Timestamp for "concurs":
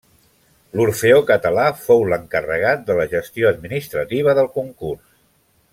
4.57-5.07